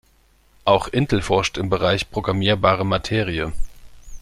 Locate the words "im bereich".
1.59-2.09